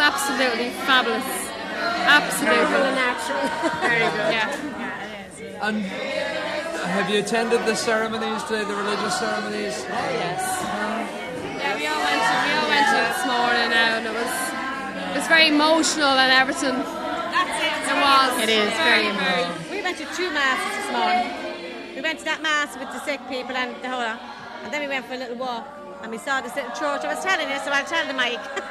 [0.00, 1.28] absolutely fabulous.
[2.08, 2.74] Absolutely.
[2.88, 3.44] and natural.
[3.84, 4.32] Very good.
[4.34, 5.60] Yeah.
[5.62, 9.84] And have you attended the ceremonies today, the religious ceremonies?
[9.84, 10.42] Oh, yes.
[11.60, 14.32] Yeah, we all went to we all went to this morning now, and it was
[15.12, 16.76] it was very emotional and everything.
[17.30, 17.76] That's it.
[17.92, 18.30] It was.
[18.42, 19.70] It is very emotional.
[19.70, 21.28] We went to two masses this morning.
[21.94, 24.18] We went to that mass with the sick people and the whole lot.
[24.64, 25.68] And then we went for a little walk
[26.02, 27.04] and we saw this little church.
[27.04, 28.40] I was telling you, so I'll tell the mic.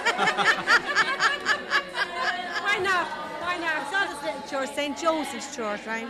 [2.66, 3.06] Why not?
[3.42, 3.76] Why not?
[3.76, 4.98] I saw this little church, St.
[4.98, 6.06] Joseph's Church, right?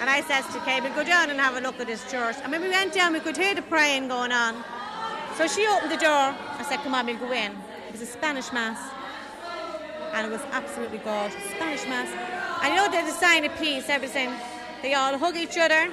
[0.00, 2.36] And I says to Kay, we'll go down and have a look at this church.
[2.42, 4.64] And when we went down, we could hear the praying going on.
[5.36, 6.34] So she opened the door.
[6.58, 7.52] I said, come on, we'll go in.
[7.86, 8.78] It was a Spanish mass.
[10.14, 11.42] And it was absolutely gorgeous.
[11.54, 12.08] Spanish mass.
[12.62, 14.30] And you know, there's a sign of peace, everything.
[14.82, 15.90] They all hug each other,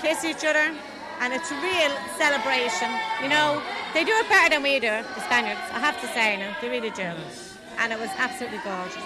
[0.00, 0.74] kiss each other,
[1.20, 2.90] and it's a real celebration.
[3.22, 3.62] You know,
[3.94, 5.60] they do it better than we do, the Spaniards.
[5.72, 7.10] I have to say, now, they really do.
[7.78, 8.96] And it was absolutely gorgeous.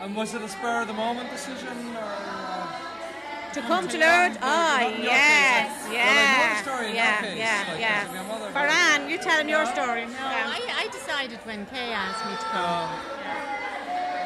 [0.00, 2.02] And was it a spur of the moment decision or?
[2.02, 4.36] Uh, To come to Lourdes?
[4.42, 5.92] Oh, Not in your yes, case.
[5.92, 6.54] Well, I know yeah.
[6.56, 8.00] the story in yeah, your case, yeah, like, yeah.
[8.00, 8.50] because of your mother.
[8.56, 10.04] Faran, you tell him your story.
[10.06, 10.56] No, Yeah.
[10.56, 12.64] I, I decided when Kay asked me to come.
[12.64, 12.90] Um,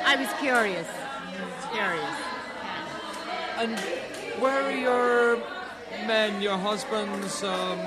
[0.07, 0.89] I was curious.
[1.73, 2.17] Curious.
[3.59, 3.79] and
[4.41, 5.37] where are your
[6.07, 7.43] men, your husbands?
[7.43, 7.79] Um,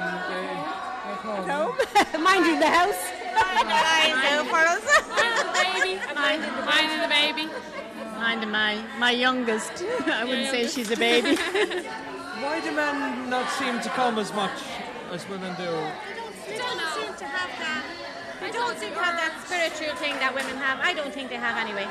[1.24, 1.75] they, No,
[2.19, 3.02] minding the house.
[3.35, 4.84] Eyes out for us.
[5.63, 7.50] baby, minding the, minding the baby.
[8.18, 9.84] Mind my my youngest.
[10.06, 11.35] I wouldn't say she's a baby.
[12.44, 14.59] why do men not seem to come as much
[15.12, 15.72] as women do?
[16.47, 17.84] They don't seem to have that.
[18.41, 20.79] They don't seem to have that spiritual thing that women have.
[20.79, 21.88] I don't think they have anyway.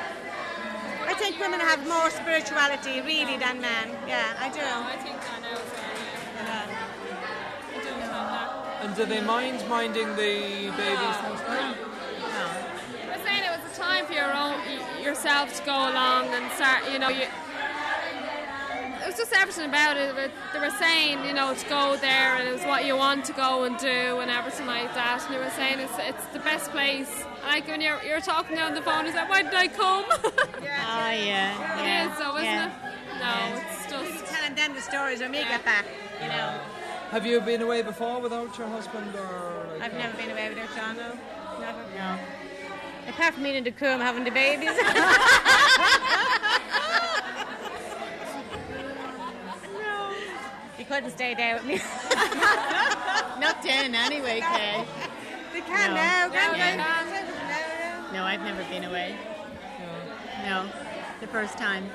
[1.07, 3.97] I think women have more spirituality really than men.
[4.07, 4.61] Yeah, I do.
[4.61, 5.57] I think I know.
[5.57, 5.81] So,
[6.37, 6.69] yeah.
[6.69, 8.85] I do think that.
[8.85, 11.17] And do they mind minding the babies?
[11.23, 14.59] I was saying it was a time for your own
[15.01, 16.83] yourself to go along and start.
[16.91, 20.33] You know, you, it was just everything about it.
[20.53, 23.33] They were saying, you know, to go there and it was what you want to
[23.35, 25.23] go and do and everything like that.
[25.25, 27.25] And they were saying it's it's the best place.
[27.45, 30.07] Like when you're you're talking down the phone, it's like, why did I come?
[30.91, 31.79] Oh yeah.
[31.79, 32.11] it yeah.
[32.11, 32.67] is, though, isn't yeah.
[32.67, 32.99] it?
[33.21, 34.35] No, it's just.
[34.35, 35.87] Telling them the stories when we get back.
[36.21, 36.61] You know,
[37.11, 39.67] Have you been away before without your husband or?
[39.79, 40.97] Like I've never been away with her, Sean.
[40.97, 41.13] No,
[41.59, 41.79] never.
[41.97, 42.19] No.
[43.09, 44.69] Apart from meeting the coom having the babies.
[49.73, 50.13] no.
[50.79, 51.75] You couldn't stay there with me.
[53.41, 54.85] Not then anyway, Kay.
[55.53, 55.95] they can No.
[55.97, 56.77] now, can't Yeah.
[58.11, 58.17] they?
[58.17, 59.17] No, I've never been away.
[60.45, 60.69] No,
[61.21, 61.89] the first time.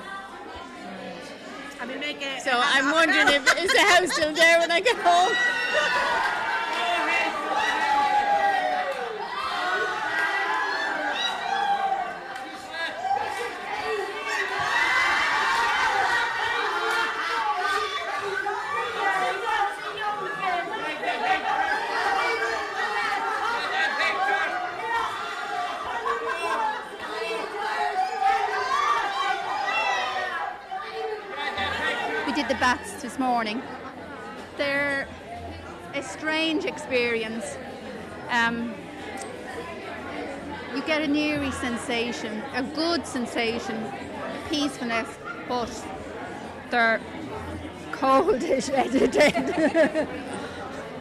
[1.84, 2.40] I mean, make it.
[2.40, 6.30] So I'm wondering if is the house still there when I get home?
[32.54, 33.60] the bats this morning.
[34.56, 35.08] They're
[35.92, 37.56] a strange experience.
[38.30, 38.72] Um,
[40.72, 43.92] you get an eerie sensation, a good sensation,
[44.48, 45.08] peacefulness,
[45.48, 45.84] but
[46.70, 47.00] they're
[47.90, 48.68] cold as
[49.10, 50.08] dead.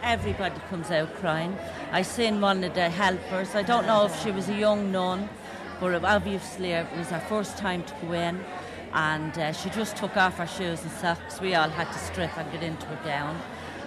[0.01, 1.55] Everybody comes out crying.
[1.91, 3.53] I seen one of the helpers.
[3.53, 5.29] I don't know if she was a young nun,
[5.79, 8.43] but obviously it was her first time to go in.
[8.93, 11.41] And uh, she just took off her shoes and socks.
[11.41, 13.41] We all had to strip and get into her gown.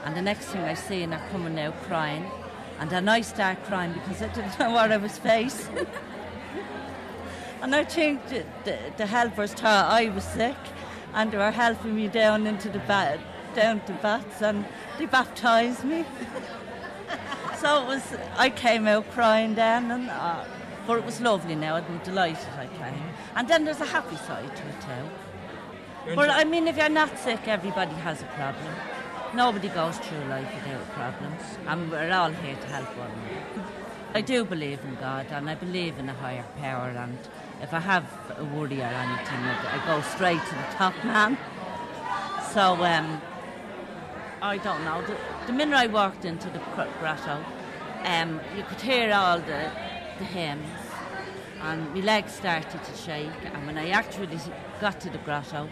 [0.05, 2.31] And the next thing I seen her coming out crying.
[2.81, 5.87] And then I start crying because I didn't know what I was facing.
[7.63, 10.57] and I think the, the, the helpers thought I was sick
[11.15, 13.19] and they were helping me down into the ba-
[13.55, 14.65] down to bats and
[14.99, 16.05] they baptised me.
[17.59, 18.03] so it was,
[18.37, 20.45] I came out crying then, and uh,
[20.87, 21.77] but it was lovely now.
[21.77, 23.03] I'm delighted I came.
[23.35, 26.15] And then there's a happy side to it too.
[26.15, 28.73] But I mean, if you're not sick, everybody has a problem.
[29.35, 33.69] Nobody goes through life without problems, and we're all here to help one another.
[34.15, 36.89] I do believe in God, and I believe in a higher power.
[36.89, 37.19] And
[37.61, 38.07] if I have
[38.39, 41.37] a worry or anything, I I go straight to the top man.
[42.55, 43.21] So um,
[44.41, 45.03] I don't know.
[45.03, 45.17] The,
[45.49, 46.61] the minute I walked into the
[47.01, 47.45] grotto,
[48.05, 49.71] um, you could hear all the,
[50.19, 50.67] the hymns,
[51.63, 53.31] and my legs started to shake.
[53.53, 54.39] And when I actually
[54.81, 55.69] got to the grotto,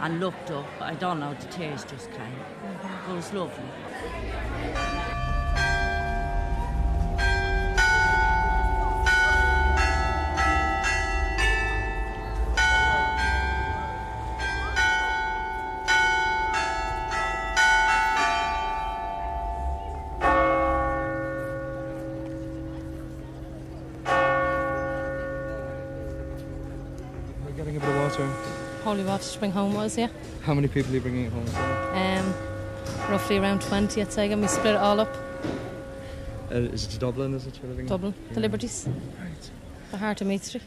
[0.00, 0.66] and looked up.
[0.80, 2.40] I don't know, the tears just came.
[3.08, 4.97] It was lovely.
[29.32, 30.08] To bring home was, yeah.
[30.44, 31.46] How many people are you bringing home?
[31.94, 32.34] Um,
[33.10, 35.14] roughly around 20, I'd say, and we split it all up.
[36.50, 37.34] Uh, is it Dublin?
[37.34, 37.88] Is it you're living in?
[37.90, 38.40] Dublin, the Yeah.
[38.40, 39.50] Liberties, Right.
[39.90, 40.62] the heart of Meath Street.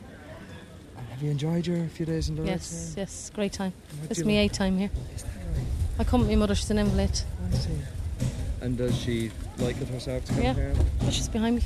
[0.97, 2.53] And have you enjoyed your few days in Dublin?
[2.53, 3.73] Yes, yes, great time.
[4.01, 4.35] What It's my like?
[4.35, 4.91] eighth time here.
[4.93, 5.65] Right?
[5.99, 7.21] I come with my mother, she's an invalid.
[7.51, 7.69] I see.
[8.61, 10.53] And does she like it herself to come Yeah.
[10.53, 10.73] here?
[11.01, 11.63] Oh, she's behind me.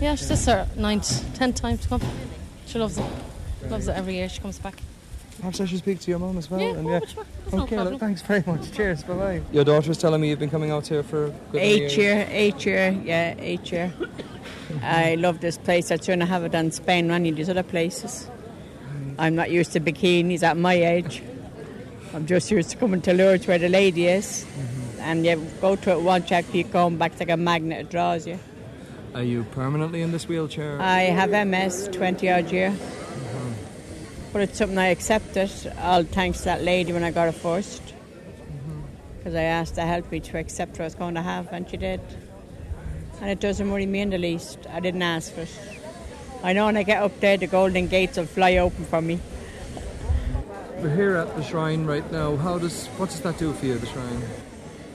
[0.00, 2.00] Yeah, she's this her ninth, tenth time to come.
[2.66, 3.04] She loves it.
[3.68, 4.28] Loves it every year.
[4.30, 4.76] She comes back.
[5.38, 6.60] Perhaps I should speak to your mum as well.
[6.60, 7.26] Yeah, and oh, which one?
[7.44, 7.98] That's no Okay, problem.
[7.98, 8.72] thanks very much.
[8.72, 9.02] Cheers.
[9.04, 9.42] Bye bye.
[9.52, 11.96] Your daughter's telling me you've been coming out here for good many Eight years.
[11.96, 13.92] year, eight year, yeah, eight year.
[14.82, 15.90] I love this place.
[15.90, 18.28] I'd sooner have it than Spain or any of these other places.
[19.18, 21.22] I'm not used to bikinis at my age.
[22.14, 24.44] I'm just used to coming to Lourdes where the lady is.
[24.44, 25.00] Mm-hmm.
[25.00, 28.26] And you go to it one check, you come back like a magnet, it draws
[28.26, 28.38] you.
[29.14, 30.80] Are you permanently in this wheelchair?
[30.80, 32.74] I have MS, 20 odd year.
[34.32, 35.50] But it's something I accepted,
[35.80, 37.82] all thanks to that lady when I got it first.
[37.82, 38.80] Mm-hmm.
[39.18, 41.52] Because I asked her to help me to accept what I was going to have,
[41.52, 42.00] and she did.
[43.20, 44.58] And it doesn't worry me in the least.
[44.72, 45.58] I didn't ask for it.
[46.42, 49.20] I know when I get up there, the golden gates will fly open for me.
[50.78, 52.36] We're here at the shrine right now.
[52.36, 54.22] How does what does that do for you, the shrine?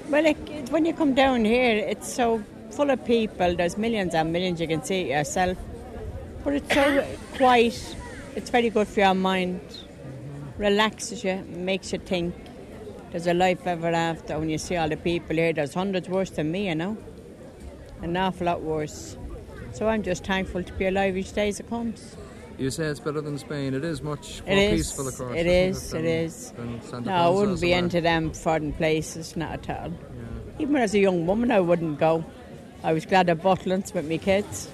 [0.10, 2.42] Well, it, it- when you come down here, it's so
[2.72, 3.56] full of people.
[3.56, 4.60] There's millions and millions.
[4.60, 5.58] You can see it yourself.
[6.44, 7.06] But it's so
[7.36, 7.96] quiet.
[8.36, 9.62] It's very good for your mind.
[10.58, 12.34] Relaxes you, makes you think.
[13.12, 14.38] There's a life ever after.
[14.40, 16.98] When you see all the people here, there's hundreds worse than me, you know.
[18.02, 19.18] An awful lot worse.
[19.74, 22.16] So I'm just thankful to be alive each day as it comes.
[22.58, 23.74] You say it's better than Spain.
[23.74, 24.78] It is much more It is.
[24.80, 25.38] peaceful, of course.
[25.38, 26.54] It is, Than, it is.
[27.04, 27.80] No, I wouldn't be somewhere.
[27.80, 29.94] into them foreign places, not at all.
[30.60, 32.24] Even as a young woman, I wouldn't go.
[32.84, 34.70] I was glad I of Butlins with my kids.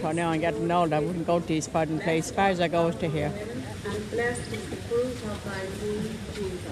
[0.00, 2.30] So now I'm getting old, I wouldn't go to these foreign places.
[2.30, 3.30] As far as I go to here.
[3.84, 6.70] and blessed is the fruit of thy womb, Jesus.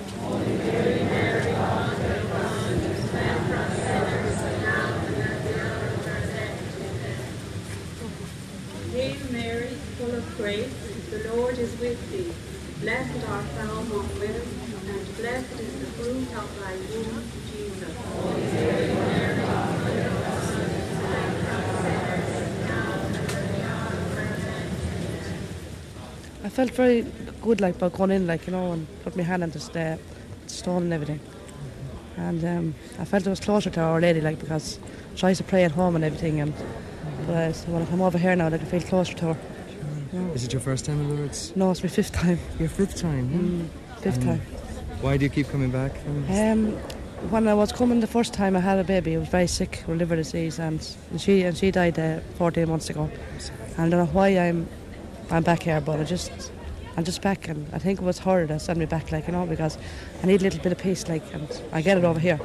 [8.92, 10.72] Hail Mary, full of grace,
[11.10, 12.32] the Lord is with thee.
[12.80, 14.48] Blessed art thou among women,
[14.88, 19.37] and blessed is the fruit of thy womb, Jesus.
[26.48, 27.04] I felt very
[27.42, 29.98] good, like, about going in, like, you know, and put my hand on the sta-
[30.46, 31.20] stone and everything.
[32.16, 34.80] And um, I felt I was closer to Our Lady, like, because
[35.14, 36.40] she used to pray at home and everything.
[36.40, 36.54] And
[37.26, 39.36] but uh, so when I come over here now, like, I feel closer to her.
[40.34, 41.54] Is it your first time in Lourdes?
[41.54, 42.38] No, it's my fifth time.
[42.58, 43.28] Your fifth time.
[43.28, 44.40] Mm, fifth time.
[45.02, 45.92] Why do you keep coming back?
[46.30, 46.72] Um,
[47.28, 49.16] when I was coming the first time, I had a baby.
[49.16, 50.80] I was very sick with liver disease, and
[51.18, 53.10] she and she died uh, 14 months ago.
[53.76, 54.66] And I don't know why I'm
[55.30, 56.52] I'm back here, but I just
[56.96, 59.32] I'm just back, and I think it was her that sent me back, like you
[59.32, 59.78] know, because
[60.22, 62.40] I need a little bit of peace, like, and I get it over here.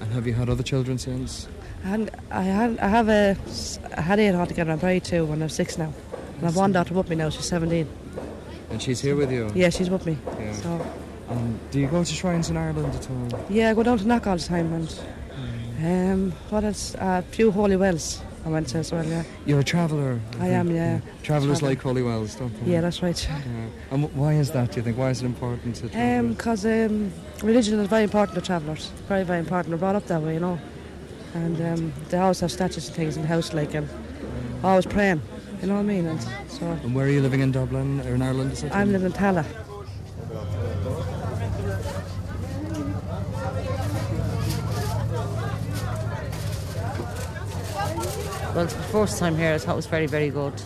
[0.00, 1.48] And have you had other children since?
[1.84, 3.36] And I had I have a
[3.96, 4.72] I had eight altogether.
[4.72, 5.92] I'm married two, and I'm six now.
[6.38, 7.30] And I've one daughter with me now.
[7.30, 7.86] She's 17.
[8.70, 9.50] And she's here with you?
[9.54, 10.16] Yeah, she's with me.
[10.38, 10.52] Yeah.
[10.52, 10.86] So
[11.28, 13.44] Um, do you go to shrines in Ireland at all?
[13.50, 15.00] yeah, I go down to Knock all the time, and
[15.84, 16.94] um, what else?
[16.98, 19.04] A few holy wells I went to as well.
[19.04, 19.24] Yeah.
[19.44, 20.18] You're a traveller.
[20.40, 21.00] I am, yeah.
[21.22, 22.72] Travellers like holy wells, don't they?
[22.72, 23.28] Yeah, that's right.
[23.28, 23.66] Yeah.
[23.90, 24.96] And why is that, do you think?
[24.96, 26.30] Why is it important to travel?
[26.30, 27.12] Because um,
[27.42, 28.90] religion is very important to travellers.
[29.06, 29.72] Very, very important.
[29.72, 30.58] We're brought up that way, you know.
[31.34, 33.86] And um, they always have statues and things in the house, like, and
[34.64, 35.20] always praying.
[35.60, 36.06] You know what I mean?
[36.06, 38.64] And so and where are you living in Dublin or in Ireland?
[38.72, 39.67] I'm living in Tallaght.
[48.58, 50.60] Well, it's the first time here, I thought it was very, very good.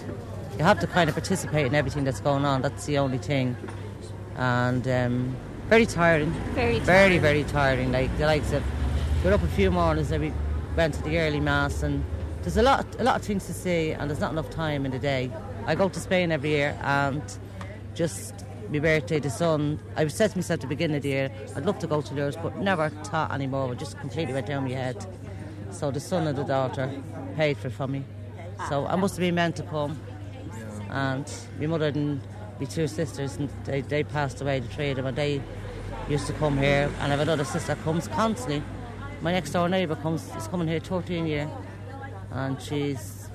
[0.57, 2.63] You have to kind of participate in everything that's going on.
[2.63, 3.55] That's the only thing.
[4.37, 5.37] And um,
[5.69, 6.31] very tiring.
[6.55, 7.93] Very Very, very tiring.
[7.93, 8.65] Like the likes of,
[9.23, 10.33] we're up a few mornings and we
[10.75, 12.03] went to the early mass, and
[12.41, 14.91] there's a lot, a lot of things to see, and there's not enough time in
[14.91, 15.31] the day.
[15.67, 17.23] I go to Spain every year, and
[17.95, 19.79] just my birthday, the son.
[19.97, 22.15] I said to myself at the beginning of the year, I'd love to go to
[22.15, 23.71] Lourdes, but never thought anymore.
[23.75, 25.07] It just completely went down my head.
[25.73, 26.91] So the son and the daughter
[27.37, 28.05] paid for it for me.
[28.69, 29.99] So I must have been meant to come.
[30.91, 32.21] And my mother and
[32.61, 35.41] my two sisters, and they, they passed away, the three of them, and they
[36.09, 36.91] used to come here.
[37.01, 38.63] And I have another sister that comes constantly.
[39.23, 41.49] My next door neighbour comes is coming here 13 year,
[42.33, 43.29] and she's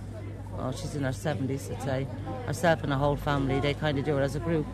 [0.59, 2.07] oh she's in her 70s, I'd say.
[2.45, 4.65] Herself and her whole family, they kind of do it as a group.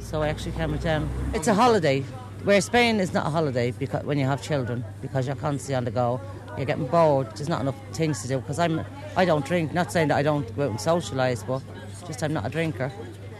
[0.00, 1.08] So I actually came with them.
[1.34, 2.04] It's a holiday.
[2.44, 5.84] Where Spain is not a holiday because when you have children, because you're constantly on
[5.84, 6.22] the go,
[6.56, 7.28] you're getting bored.
[7.36, 8.38] There's not enough things to do.
[8.38, 8.84] Because I'm,
[9.16, 9.72] I don't drink.
[9.72, 11.62] Not saying that I don't go out and socialise, but
[12.06, 12.92] just I'm not a drinker.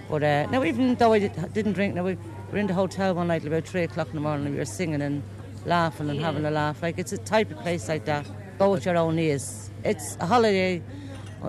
[0.08, 2.16] But uh, now, even though I did, didn't drink, now we
[2.50, 4.46] were in the hotel one night about three o'clock in the morning.
[4.46, 5.22] and We were singing and
[5.66, 6.26] laughing and Yeah.
[6.26, 6.82] having a laugh.
[6.82, 8.26] Like it's a type of place like that.
[8.58, 9.70] Go with your own ears.
[9.84, 10.82] It's a holiday.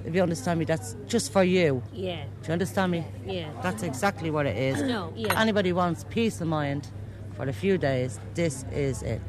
[0.05, 1.83] If you understand me, that's just for you.
[1.91, 2.23] Yeah.
[2.43, 3.05] Do you understand me?
[3.25, 3.49] Yeah.
[3.61, 4.81] That's exactly what it is.
[4.83, 5.37] No, yeah.
[5.39, 6.87] Anybody wants peace of mind
[7.35, 9.21] for a few days, this is it.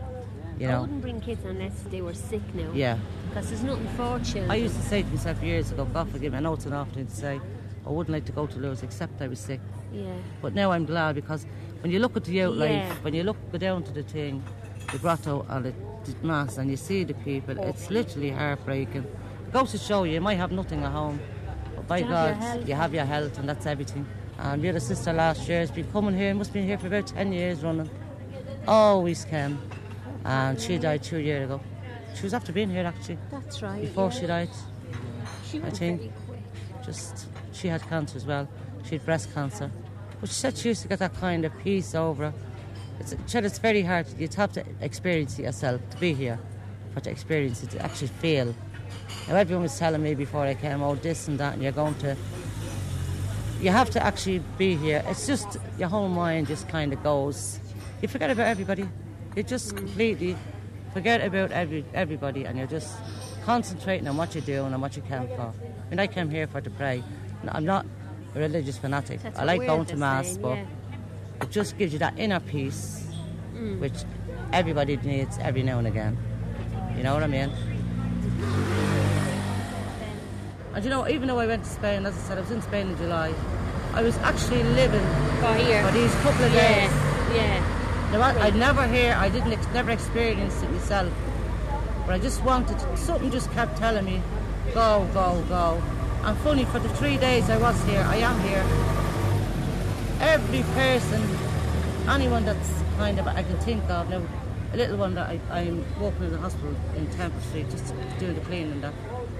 [0.63, 2.71] You I wouldn't bring kids unless they were sick now.
[2.73, 2.99] Yeah.
[3.29, 4.51] Because there's nothing for children.
[4.51, 6.73] I used to say to myself years ago, God forgive me, I know it's an
[6.73, 7.41] awful thing to say,
[7.87, 9.61] I wouldn't like to go to Lourdes except I was sick.
[9.93, 10.13] Yeah.
[10.41, 11.47] But now I'm glad because
[11.81, 12.95] when you look at the outlife, Yeah.
[13.03, 14.43] when you look go down to the thing,
[14.93, 19.03] the grotto and the, the mass, and you see the people, it's literally heartbreaking.
[19.49, 21.19] It goes to show you, you might have nothing at home,
[21.75, 22.69] but by You God, health.
[22.69, 24.07] you have your health, and that's everything.
[24.39, 26.79] And we had a sister last year, has been coming here, must have been here
[26.79, 27.91] for about 10 years running.
[28.67, 29.59] Always came.
[30.25, 31.61] And she died two years ago.
[32.15, 33.19] She was after being here actually.
[33.31, 33.83] That's right.
[33.83, 34.21] Before yeah.
[34.21, 34.51] she died.
[35.49, 36.01] She I was think.
[36.01, 36.85] very quick.
[36.85, 38.49] Just she had cancer as well.
[38.85, 39.71] She had breast cancer.
[40.21, 42.35] But she said she used to get that kind of peace over her.
[43.01, 44.07] It's, she said it's very hard.
[44.19, 46.39] You'd have to experience it yourself to be here,
[46.95, 48.55] for to experience it, to actually feel.
[49.29, 51.95] Now everyone was telling me before I came, oh this and that, and you're going
[51.97, 52.17] to.
[53.61, 55.05] You have to actually be here.
[55.07, 57.61] It's just your whole mind just kind of goes.
[58.01, 58.89] You forget about everybody.
[59.37, 60.37] You just completely
[60.93, 62.95] forget about every everybody, and you're just
[63.45, 65.53] concentrating on what you're doing and what you came for.
[65.87, 67.03] I mean, I came here for to pray.
[67.49, 67.87] I'm not
[68.35, 69.23] a religious fanatic.
[69.23, 70.65] That's I like going to mass, same, but yeah.
[71.43, 73.07] it just gives you that inner peace,
[73.55, 73.81] Mm.
[73.81, 74.05] which
[74.53, 76.17] everybody needs every now and again.
[76.97, 77.51] You know what I mean?
[80.75, 82.63] And you know, even though I went to Spain, as I said, I was in
[82.63, 83.33] Spain in July,
[83.95, 85.05] I was actually living
[85.41, 85.85] For here.
[85.87, 87.37] for these couple of Yeah, days.
[87.37, 87.82] yeah.
[88.13, 91.11] Now, I, I'd never hear, I didn't ex- never experience it myself,
[92.05, 94.21] but I just wanted, something just kept telling me,
[94.75, 95.83] go, go, go.
[96.23, 98.63] And funny, for the three days I was here, I am here,
[100.21, 101.27] every person,
[102.07, 104.21] anyone that's kind of, I can think of, now,
[104.75, 108.35] a little one that I, I'm working in the hospital in Temple Street, just doing
[108.35, 108.95] the cleaning and that,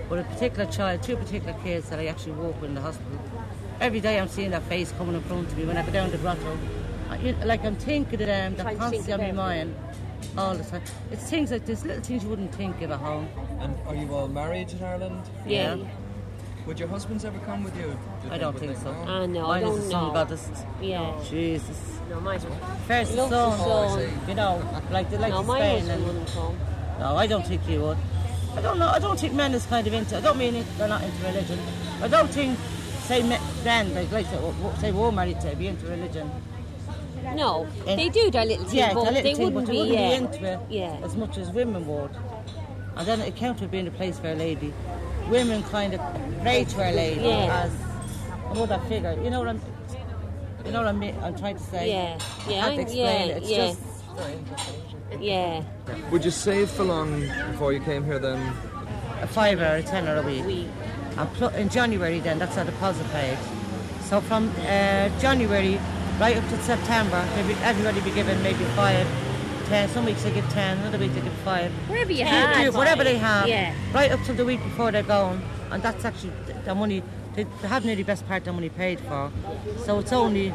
[0.09, 3.21] but a particular child, two particular kids that I actually work with in the hospital,
[3.83, 6.11] every day I'm seeing that face coming in front of me when I go down
[6.11, 6.57] the grotto.
[7.13, 9.55] I- you know, Like I'm thinking of them, they're Trying to think constantly on my
[9.57, 9.77] about mind
[10.39, 10.83] all the time.
[11.11, 13.29] It's things like this, little things you wouldn't think of at home.
[13.61, 15.23] And are you all married in Ireland?
[15.47, 15.77] Yeah.
[16.67, 17.89] Would your husbands ever come with you?
[18.23, 18.95] do you I don't would think so.
[19.07, 20.13] Ah, no, I Mine don't is the son know.
[20.15, 20.49] goddess.
[20.81, 21.13] Yeah.
[21.29, 21.79] Jesus.
[22.09, 22.39] No, mine
[22.87, 24.11] First the son, son.
[24.29, 25.79] you know, like they like No, to my Spain.
[25.81, 26.57] husband And, wouldn't come.
[27.01, 27.99] no, I don't think he would.
[28.57, 28.89] I don't know.
[28.89, 30.17] I don't think men is kind of into.
[30.17, 31.59] I don't mean it, they're not into religion.
[32.01, 32.57] I don't think,
[33.09, 36.31] say, me- men like like to, say we're married to be into religion.
[37.35, 39.67] No, And- they do their little thing, Yeah, but it's a little they thing, wouldn't
[39.67, 39.79] but be.
[39.79, 40.09] wouldn't yeah.
[40.09, 40.97] be into it Yeah.
[41.05, 42.11] as much as women would.
[42.97, 44.73] And then it counted being a place for a lady.
[45.31, 46.01] Women kind of
[46.43, 47.65] pray to a lady Yeah.
[47.65, 47.73] as
[48.51, 49.17] another figure.
[49.23, 49.61] You know what I'm.
[50.67, 51.17] You know what I mean?
[51.23, 51.91] I'm trying to say.
[51.91, 53.43] Yeah, yeah, I can't explain yeah, it.
[53.43, 53.67] It's yeah.
[53.69, 53.81] just.
[55.21, 55.63] Yeah.
[56.11, 58.39] Would you save for long before you came here then?
[59.23, 60.45] a five or a ten or a week.
[60.45, 60.69] We.
[61.17, 63.39] And pl- in January, then that's our deposit paid.
[64.09, 65.79] So from uh, January
[66.19, 69.07] right up to September, maybe everybody be given maybe five,
[69.67, 69.89] ten.
[69.89, 71.71] Some weeks they give ten, another week they give five.
[71.89, 72.59] Wherever you have.
[72.59, 73.49] yeah, whatever they have.
[73.49, 73.75] Yeah.
[73.93, 75.41] Right up to the week before they're going,
[75.71, 76.33] and that's actually
[76.65, 77.03] the money.
[77.35, 79.31] They they have nearly the best part of the money paid for.
[79.85, 80.53] So it's only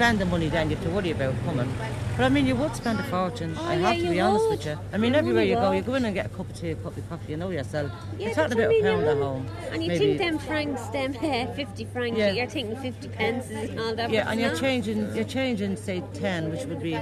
[0.00, 1.70] spend the money then you have to worry about coming.
[2.16, 3.54] But I mean, you would spend a fortune.
[3.58, 4.58] Oh, I yeah, have to you be honest would.
[4.58, 4.78] with you.
[4.94, 6.56] I mean, You everywhere really you go, you go in and get a cup of
[6.58, 7.32] tea, a cup of coffee.
[7.32, 7.92] You know yourself.
[7.92, 9.24] Yeah, you're that's talking what about I a mean, pound you at would.
[9.24, 9.46] home.
[9.72, 10.06] And you maybe.
[10.06, 12.32] think them francs, them uh, 50 francs, Yeah.
[12.32, 14.08] you're taking 50 pence and all that.
[14.10, 14.58] Yeah, and you're not.
[14.60, 16.98] changing, you're changing, say ten, which would be,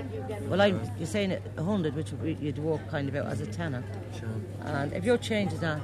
[0.49, 0.67] well, I,
[0.99, 3.47] you're saying it a hundred, which would be, you'd walk kind of out as a
[3.47, 3.85] tenner.
[4.19, 4.29] Sure.
[4.65, 5.81] And if you're changing that,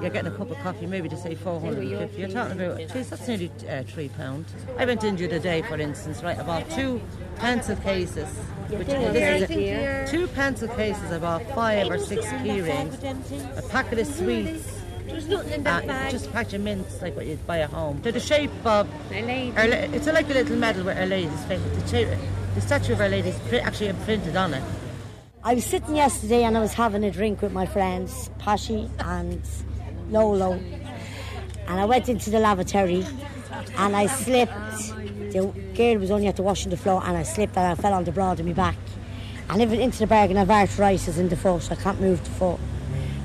[0.00, 2.20] you're getting a cup of coffee, maybe to say 450.
[2.20, 4.52] You're talking about, geez, that's nearly uh, three pounds.
[4.78, 7.00] I went in the day, for instance, right, about bought two
[7.36, 8.28] pencil cases.
[8.70, 13.02] Which this is a- two pencil cases, about five or six key rings,
[13.56, 14.68] a packet of sweets,
[15.06, 16.10] There's nothing in that uh, bag.
[16.10, 18.00] just a patch of mints, like what you'd buy at home.
[18.02, 19.56] They're the shape of My lady.
[19.56, 21.60] our, it's like a little medal with Our Lady's face.
[21.62, 22.08] The, shape,
[22.54, 24.62] the statue of Our Lady's actually imprinted on it.
[25.48, 29.40] I was sitting yesterday and I was having a drink with my friends, Pashy and
[30.10, 30.52] Lolo.
[30.52, 33.02] And I went into the lavatory
[33.78, 34.52] and I slipped
[35.32, 37.94] the girl was only at the washing the floor and I slipped and I fell
[37.94, 38.76] on the broad of my back.
[39.48, 42.22] And I live into the bargain, I've arthritis in the foot, so I can't move
[42.22, 42.60] the foot.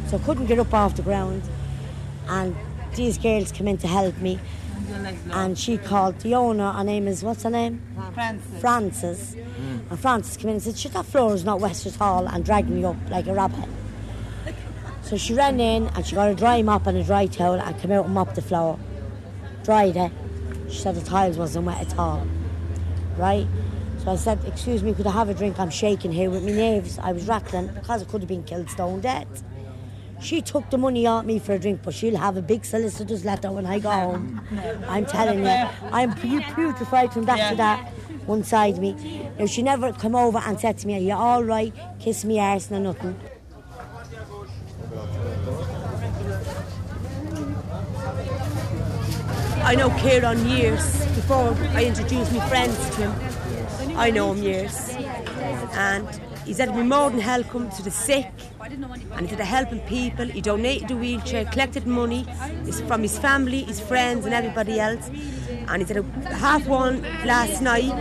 [0.07, 1.41] So I couldn't get up off the ground.
[2.29, 2.55] And
[2.95, 4.39] these girls came in to help me.
[5.31, 7.81] And she called the owner, her name is, what's her name?
[8.13, 8.61] Francis.
[8.61, 9.35] Francis.
[9.35, 9.89] Mm.
[9.89, 12.45] And Francis came in and said, shit, that floor is not west at all, and
[12.45, 13.69] dragged me up like a rabbit.
[15.03, 17.79] So she ran in and she got a dry mop and a dry towel and
[17.79, 18.79] came out and mopped the floor.
[19.63, 20.11] Dried it.
[20.69, 22.25] She said the tiles wasn't wet at all.
[23.17, 23.45] Right?
[24.03, 25.59] So I said, excuse me, could I have a drink?
[25.59, 26.99] I'm shaking here with my nerves.
[26.99, 29.27] I was rattling because I could have been killed stone dead.
[30.23, 33.25] She took the money out me for a drink, but she'll have a big solicitor's
[33.25, 34.41] letter when I go home.
[34.87, 37.89] I'm telling you, I'm pu- putrefied from that to that
[38.25, 39.29] one side of me.
[39.37, 41.73] Now, she never come over and said to me, are you all right?
[41.99, 43.19] Kiss me arse, no nothing.
[49.65, 53.97] I know Kieran years before I introduced my friends to him.
[53.97, 54.89] I know him years.
[55.73, 56.07] And
[56.45, 58.31] he's had me more than welcome to the sick
[58.63, 60.25] and had a helping people.
[60.25, 62.25] He donated a wheelchair, collected money
[62.87, 65.09] from his family, his friends, and everybody else.
[65.67, 67.91] And he had a half one last night.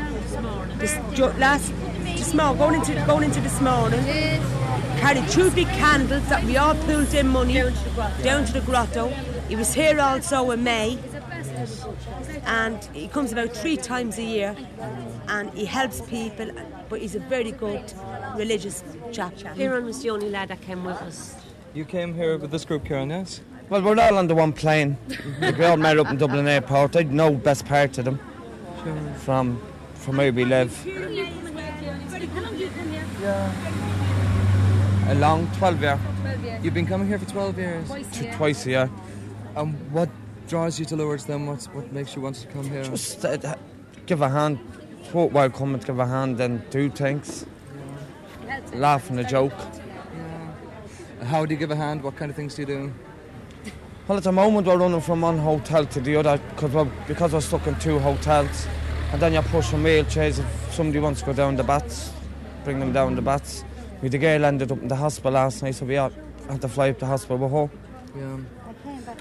[0.78, 0.96] This
[1.38, 1.72] last
[2.04, 4.04] this morning, going into going into this morning.
[4.98, 7.54] Carried two big candles that we all pulled in money
[8.22, 9.08] down to the grotto.
[9.48, 10.96] He was here also in May
[12.46, 14.56] and he comes about three times a year
[15.28, 16.50] and he helps people
[16.88, 17.92] but he's a very good
[18.36, 19.34] religious chap.
[19.56, 21.34] Kieran was the only lad that came with us.
[21.74, 23.40] You came here with this group, Kieran, yes?
[23.70, 24.98] Well, we're all on the one plane.
[25.40, 26.96] we all met up in Dublin Airport.
[26.96, 28.20] I know best part of them
[29.24, 29.58] from
[29.94, 30.72] from where we live.
[33.22, 33.52] Yeah.
[35.08, 35.98] A long 12 year.
[36.62, 37.90] You've been coming here for 12 years?
[38.12, 38.90] T- twice a year.
[39.56, 40.08] And what
[40.48, 41.46] draws you to Lourdes then?
[41.46, 42.84] What's, what makes you want to come here?
[42.84, 43.54] Just uh,
[44.06, 44.58] give a hand.
[45.04, 47.44] Thought while coming to give a hand and do things.
[48.74, 49.52] Laugh and a joke.
[51.24, 52.02] How do you give a hand?
[52.02, 52.92] What kind of things do you do?
[54.08, 57.32] Well, at the moment we're running from one hotel to the other cause we're, because
[57.32, 58.66] we're stuck in two hotels.
[59.12, 62.12] And then you're pushing wheelchairs if somebody wants to go down the bats,
[62.64, 63.64] bring them down the bats.
[64.00, 66.12] We the girl ended up in the hospital last night, so we had,
[66.48, 67.70] had to fly up to hospital with her.
[68.18, 68.38] Yeah.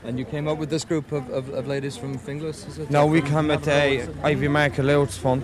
[0.04, 2.89] And you came up with this group of, of, of ladies from Finglas, is it?
[2.89, 5.43] No, we come at uh, Iveagh Market Lourdes Fund.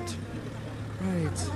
[1.02, 1.50] Right.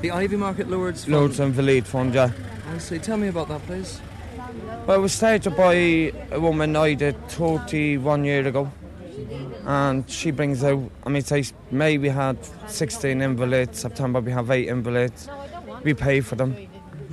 [0.00, 1.14] The Iveagh Market Lourdes Fund.
[1.14, 2.30] Lourdes and Valide Fund, yeah.
[2.72, 2.98] I see.
[2.98, 4.00] Tell me about that, please.
[4.86, 8.70] Well, it was started by a woman I did 31 years ago.
[9.64, 14.50] And she brings out, I mean, say May we had 16 invalids, September we have
[14.50, 15.28] 8 invalids.
[15.82, 16.56] We pay for them.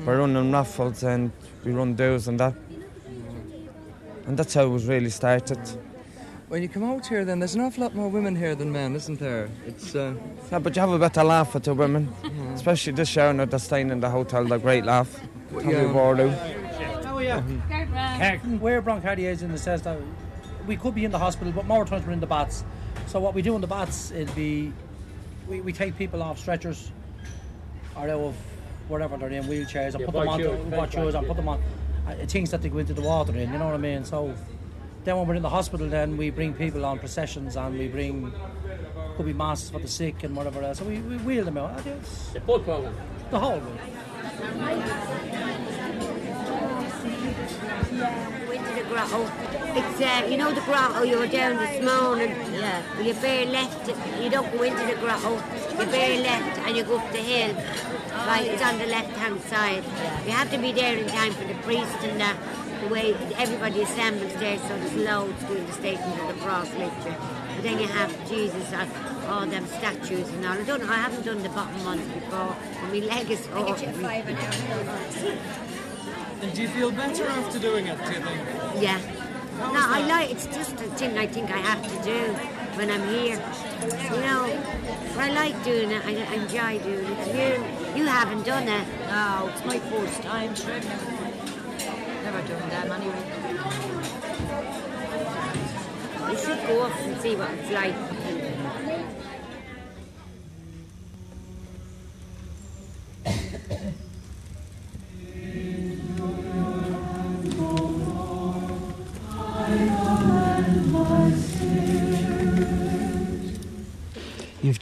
[0.06, 1.32] We're running raffles and
[1.64, 2.56] we run deals and that.
[4.28, 5.60] And that's how it was really started.
[6.48, 8.96] When you come out here, then there's an awful lot more women here than men,
[8.96, 9.50] isn't there?
[9.66, 10.14] It's uh,
[10.52, 12.14] Yeah, but you have a better laugh at the women,
[12.54, 15.22] especially this year now they're staying in the hotel, they're great laugh.
[15.54, 15.92] Tommy Yeah.
[15.92, 16.30] Warlow.
[16.30, 17.62] How are you?
[17.70, 19.98] Carton, we're bronchitis in the sense that
[20.68, 22.66] we could be in the hospital, but more times we're in the bats.
[23.08, 24.74] So what we do in the bats, it'd be
[25.48, 26.92] we, we take people off stretchers
[27.96, 28.36] or out of
[28.88, 31.38] whatever they're in wheelchairs and Yeah, put them on bike shoes, the, bike and put
[31.38, 31.62] them on
[32.28, 33.52] things that they go into the water in.
[33.52, 34.04] You know what I mean?
[34.06, 34.34] So
[35.04, 38.32] then when we're in the hospital, then we bring people on processions and we bring
[39.18, 40.80] could be masses for the sick and whatever else.
[40.80, 41.86] So we, we wheel them out.
[41.86, 42.94] It's The full program.
[43.30, 44.82] the whole way.
[47.22, 49.30] Go into the grotto.
[49.74, 52.30] It's, uh, you know the grotto you were down this morning?
[52.54, 52.82] Yeah.
[52.96, 53.88] Well, you bear left,
[54.22, 55.36] you don't go into the grotto,
[55.72, 57.56] you bear left and you go up the hill.
[58.28, 59.84] Right, it's on the left hand side.
[60.26, 63.82] You have to be there in time for the priest and the, the way everybody
[63.82, 67.16] assembles there, so there's loads doing the statement of the cross lecture.
[67.56, 68.88] But then you have Jesus, uh,
[69.28, 70.54] all them statues and all.
[70.54, 73.76] I don't know, I haven't done the bottom ones before, and my leg is sore.
[76.42, 78.82] And do you feel better after doing it, do you think?
[78.82, 79.00] Yeah.
[79.58, 82.36] No, I like it's just a thing I think I have to do
[82.76, 83.40] when I'm here.
[84.14, 84.46] You know,
[85.18, 86.06] I like doing it.
[86.06, 87.28] I, I enjoy doing it.
[87.96, 88.88] You, you haven't done it.
[89.08, 90.56] No, it's my first time.
[90.56, 90.80] Sure.
[92.24, 93.24] Never done them anyway.
[96.30, 97.96] You should go up and see what it's like.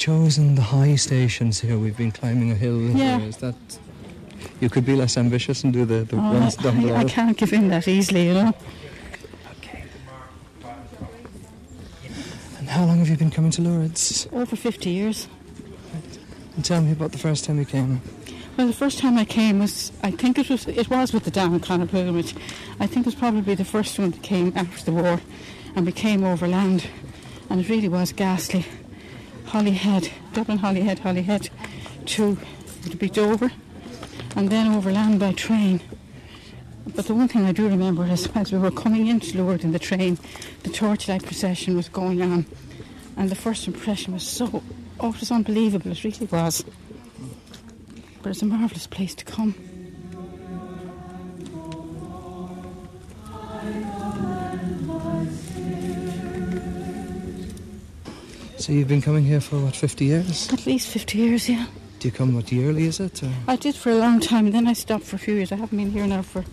[0.10, 1.78] Chosen the high stations here.
[1.78, 2.80] We've been climbing a hill.
[2.82, 3.20] Yeah.
[3.20, 3.54] Is that
[4.60, 6.96] you could be less ambitious and do the, the Oh, ones down I, below?
[6.96, 8.52] I can't give in that easily, you know.
[9.60, 9.84] Okay.
[12.58, 14.28] And How long have you been coming to Lourdes?
[14.34, 15.28] Over 50 years.
[16.56, 18.02] And tell me about the first time you came.
[18.58, 21.32] Well, the first time I came was, I think it was, it was with the
[21.32, 22.34] Dan O'Connor pilgrimage.
[22.80, 25.22] I think it was probably the first one that came after the war,
[25.76, 26.88] and we came overland,
[27.52, 28.66] and it really was ghastly.
[29.50, 31.50] Holyhead, Dublin, Holyhead, Holyhead,
[32.06, 32.38] to
[32.84, 33.52] would be Dover,
[34.36, 35.82] and then overland by train.
[36.96, 39.72] But the one thing I do remember is as we were coming into Lourdes in
[39.72, 40.20] the train,
[40.62, 42.46] the torchlight procession was going on,
[43.18, 44.62] and the first impression was so,
[45.00, 45.92] oh, it was unbelievable.
[45.92, 46.64] It really was.
[48.22, 49.56] But it's a marvellous place to come.
[58.60, 60.52] So you've been coming here for what, 50 years?
[60.52, 61.66] At least 50 years, yeah.
[62.00, 62.86] Do you come what yearly?
[62.86, 63.24] Is it?
[63.24, 63.32] Or?
[63.48, 65.52] I did for a long time, and then I stopped for a few years.
[65.52, 66.44] I haven't been here now for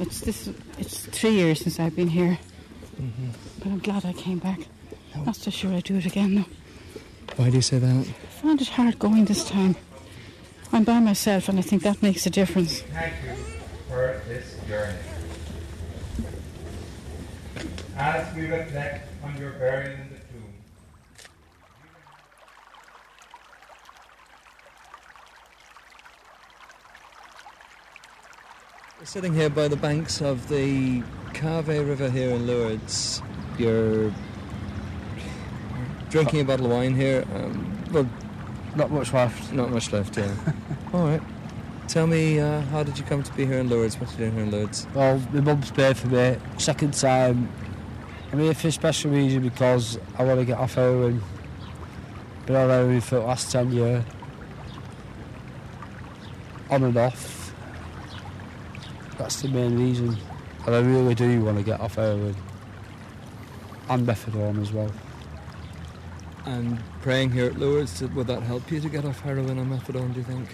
[0.00, 2.38] it's this it's three years since I've been here.
[3.00, 3.28] Mm-hmm.
[3.58, 4.60] But I'm glad I came back.
[5.24, 6.44] Not so sure I'd do it again though.
[7.36, 7.88] Why do you say that?
[7.88, 8.02] I
[8.42, 9.76] found it hard going this time.
[10.72, 12.80] I'm by myself, and I think that makes a difference.
[12.80, 13.34] Thank you
[13.88, 14.98] for this journey.
[17.96, 20.54] As we reflect on your burial in the tomb,
[29.04, 31.02] We're sitting here by the banks of the
[31.34, 33.20] Gave River here in Lourdes.
[33.58, 34.10] You're
[36.08, 37.22] drinking a bottle of wine here.
[37.34, 38.08] Um, well,
[38.76, 39.52] not much left.
[39.52, 40.34] Not much left, yeah.
[40.94, 41.20] All right.
[41.86, 44.00] Tell me, uh, how did you come to be here in Lourdes?
[44.00, 44.86] What are you doing here in Lourdes?
[44.94, 46.38] Well, my mum's paid for me.
[46.56, 47.52] Second time.
[48.32, 51.22] I'm here for a special reason because I want to get off heroin.
[52.46, 54.02] Been on heroin for the last 10 years.
[56.70, 57.43] On and off.
[59.18, 60.16] That's the main reason.
[60.66, 62.34] And I really do want to get off heroin.
[63.88, 64.90] And methadone as well.
[66.46, 70.12] And praying here at Lourdes, would that help you to get off heroin and methadone,
[70.12, 70.48] do you think?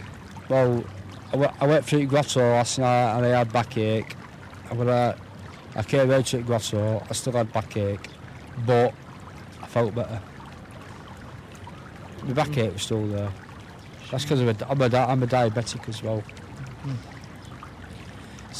[0.48, 0.84] Well,
[1.32, 4.16] I went, I went through Grotto last night and I had backache.
[4.68, 5.14] And when I,
[5.76, 8.08] I came out at Grotto, I still had backache,
[8.66, 8.92] but
[9.62, 10.20] I felt better.
[12.24, 13.32] My backache was still there.
[14.10, 16.22] That's because I'm a, I'm, a, di- I'm a diabetic as well.
[16.84, 17.09] Mm-hmm.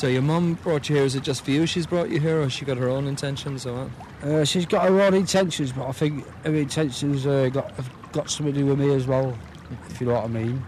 [0.01, 2.41] So your mum brought you here, is it just for you she's brought you here,
[2.41, 4.27] or she got her own intentions, or what?
[4.27, 8.31] Uh, she's got her own intentions, but I think her intentions uh, got have got
[8.31, 9.37] something to do with me as well,
[9.91, 10.65] if you know what I mean.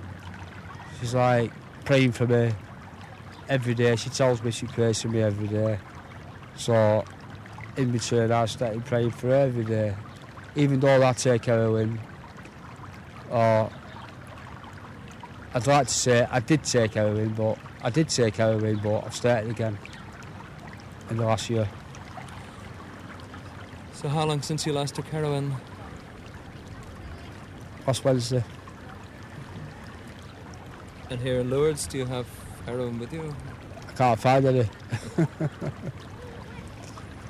[1.00, 1.50] She's like
[1.86, 2.52] praying for me
[3.48, 3.96] every day.
[3.96, 5.78] She tells me she prays for me every day.
[6.54, 7.02] So,
[7.78, 9.94] in return, I started praying for her every day.
[10.56, 11.98] Even though I take heroin,
[13.30, 13.70] or
[15.54, 19.14] I'd like to say I did take heroin, but I did take heroin, but I've
[19.14, 19.76] started again
[21.10, 21.68] in the last year.
[23.94, 25.54] So how long since you last took heroin?
[27.84, 28.44] Last Wednesday.
[31.10, 32.26] And here in Lourdes, do you have
[32.66, 33.34] heroin with you?
[33.88, 34.68] I can't find any.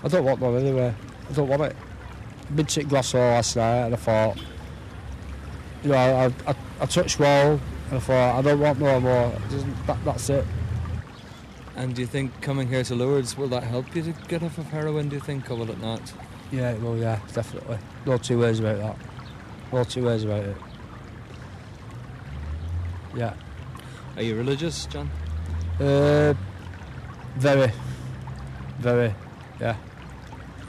[0.05, 0.95] I don't want one anyway.
[1.31, 1.77] I don't want it.
[2.43, 4.37] I've been to Glasgow last night and I thought,
[5.83, 7.59] you know, I, I, I touched wall
[7.93, 9.27] and I thought, I don't want no more.
[9.27, 10.47] It doesn't- That, that's it.
[11.77, 14.57] And do you think coming here to Lourdes, will that help you to get off
[14.57, 16.01] of heroin, do you think, or will it not?
[16.51, 17.77] Yeah, well, yeah, definitely.
[18.07, 18.97] No two ways about that.
[19.73, 20.57] No two ways about it.
[23.15, 23.35] Yeah.
[24.17, 25.11] Are you religious, John?
[25.79, 26.33] Uh,
[27.37, 27.71] very,
[28.79, 29.15] very,
[29.61, 29.77] yeah.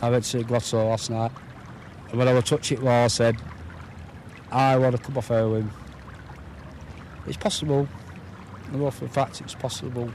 [0.01, 1.31] I went to Grotto last night,
[2.09, 3.37] and when I was touching it, I said,
[4.51, 5.71] I want to come off heroin.
[7.27, 7.87] It's possible.
[8.71, 10.09] Know for a fact it's possible.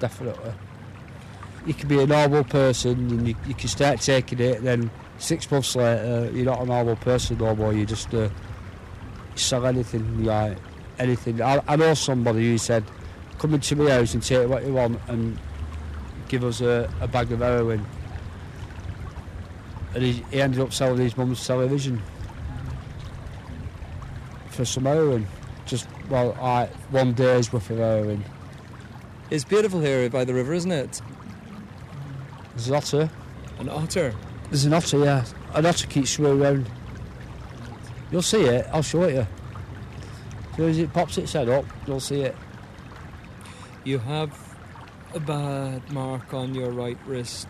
[0.00, 0.52] Definitely.
[1.64, 5.48] You can be a normal person and you, you can start taking it, then six
[5.50, 7.72] months later, you're not a normal person no more.
[7.72, 8.28] You just uh,
[9.36, 10.58] sell anything, like
[10.98, 11.40] anything.
[11.40, 12.84] I, I know somebody who said,
[13.38, 15.38] come into my house and take what you want and
[16.28, 17.86] give us a, a bag of heroin.
[19.94, 22.02] And he, he ended up selling his mum's television
[24.50, 25.26] for some heroin.
[26.12, 28.22] Well, like one day's worth of heroin.
[29.30, 31.00] It's beautiful here by the river, isn't it?
[32.50, 33.10] There's an otter.
[33.58, 34.14] An otter?
[34.50, 35.24] There's an otter, yeah.
[35.54, 36.70] An otter keeps swimming around.
[38.10, 39.20] You'll see it, I'll show it you.
[40.50, 42.36] As soon as it pops its head up, you'll see it.
[43.84, 44.38] You have
[45.14, 47.48] a bad mark on your right wrist.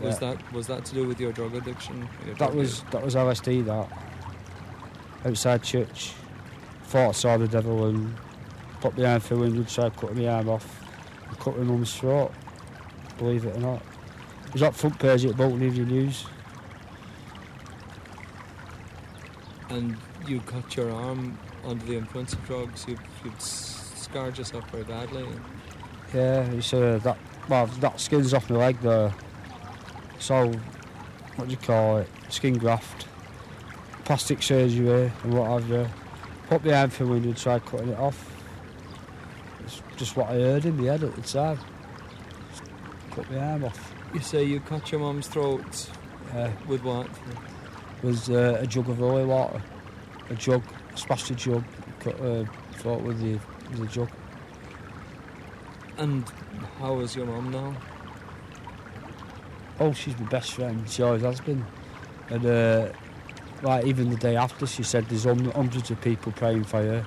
[0.00, 0.30] Was Yeah.
[0.32, 2.08] that was that to do with your drug addiction?
[2.26, 3.62] Your That drug was that was LSD.
[3.62, 3.86] That
[5.24, 6.14] outside church,
[6.94, 8.14] thought I saw the devil and
[8.80, 10.80] put my arm through the window, tried cutting my arm off,
[11.28, 12.30] and cut my mum's throat.
[13.18, 13.82] Believe it or not,
[14.46, 16.24] it was on front page the Bolton Evening News.
[19.70, 19.96] and
[20.28, 22.86] you cut your arm under the influence of drugs.
[22.86, 23.00] You've
[23.38, 25.26] s- scarred yourself very badly.
[26.14, 29.12] Yeah, it's uh, that well that skin's off my leg there.
[30.20, 30.52] So
[31.34, 32.08] what do you call it?
[32.28, 33.08] Skin graft,
[34.04, 35.88] plastic surgery and what have you.
[36.48, 38.30] Put the hand through when you try cutting it off.
[39.64, 41.58] It's just what I heard in my head at the time.
[42.50, 42.62] Just
[43.10, 43.94] cut my arm off.
[44.12, 45.90] You say you cut your mum's throat.
[46.34, 46.52] Yeah.
[46.66, 47.08] With what?
[48.02, 49.62] Was uh, a jug of holy water,
[50.28, 50.62] a jug,
[50.94, 51.64] splashed a jug,
[52.00, 53.38] cut uh, throat with the
[53.70, 54.10] with the jug.
[55.96, 56.30] And
[56.78, 57.74] how is your mum now?
[59.80, 60.88] Oh, she's my best friend.
[60.88, 61.64] She always has been.
[62.28, 62.92] And uh,
[63.64, 67.04] like even the day after, she said there's hun- hundreds of people praying for her.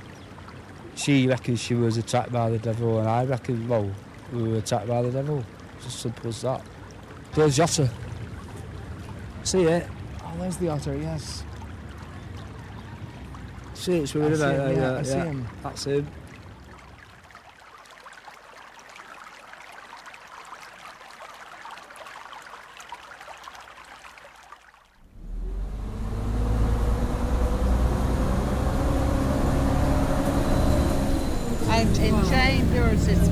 [0.96, 3.90] She reckons she was attacked by the devil, and I reckon, well,
[4.34, 5.46] we were attacked by the devil.
[5.82, 6.62] Just simple as that.
[7.34, 7.90] There's the otter.
[9.44, 9.88] See it?
[10.24, 11.44] Oh, there's the otter, yes.
[13.76, 14.02] See it?
[14.02, 15.48] I see him, yeah, I see him.
[15.62, 16.08] That's him.
[31.70, 33.08] I'm enjoying yours.
[33.08, 33.28] It's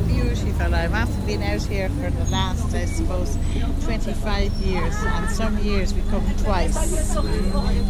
[1.26, 3.38] been out here for the last, I suppose,
[3.84, 7.16] 25 years, and some years we come twice.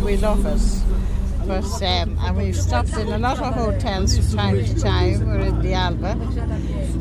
[0.01, 0.61] We love it.
[1.45, 5.27] But um, and we've stopped in a lot of hotels from time to time.
[5.27, 6.15] We're in the Alba,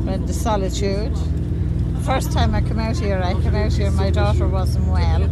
[0.05, 1.17] we're in the Solitude.
[2.03, 3.89] First time I come out here, I came out here.
[3.91, 5.23] My daughter wasn't well,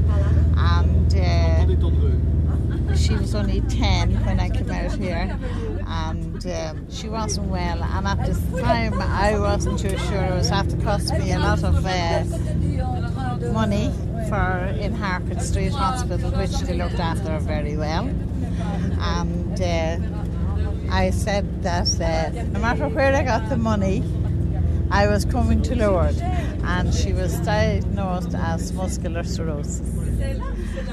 [0.58, 5.38] and uh, she was only 10 when I came out here,
[5.94, 7.84] and um, she wasn't well.
[7.84, 10.24] And at this time, I wasn't too sure.
[10.24, 12.24] It was after cost me a lot of uh,
[13.52, 13.94] money
[14.28, 18.06] for in Harcourt Street Hospital, which they looked after very well.
[18.06, 19.98] And uh,
[20.92, 24.04] I said that uh, no matter where I got the money,
[24.90, 29.82] I was coming to Lourdes, and she was diagnosed as muscular sclerosis,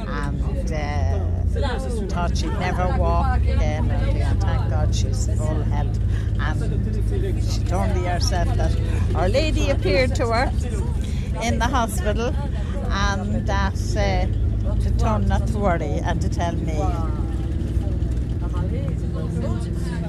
[0.07, 1.20] and uh,
[1.51, 3.91] thought she'd never walk again.
[3.91, 5.99] And thank God she's full health.
[6.41, 8.77] And she told me herself that
[9.15, 10.53] Our Lady appeared to her
[11.43, 12.35] in the hospital,
[12.91, 16.81] and that uh, to tell her not to worry and to tell me.